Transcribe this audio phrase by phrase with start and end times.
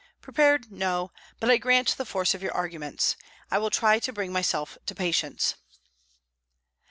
[0.19, 1.11] "Prepared, no.
[1.39, 3.15] But I grant the force of your arguments.
[3.51, 5.53] I will try to bring myself to patience."